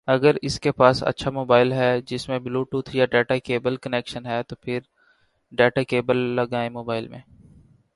[0.07, 4.43] اگر آپ کے پاس اچھا موبائل ہے جس میں بلوٹوتھ یا ڈیٹا کیبل کنیکشن ہے
[4.43, 4.79] تو پھر
[5.51, 7.19] ڈیٹا کیبل لگائیں موبائل میں